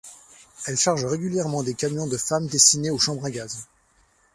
Elles 0.65 0.79
chargent 0.79 1.05
régulièrement 1.05 1.61
des 1.61 1.75
camions 1.75 2.07
de 2.07 2.17
femmes 2.17 2.47
destinées 2.47 2.89
aux 2.89 2.97
chambres 2.97 3.25
à 3.25 3.29
gaz. 3.29 3.67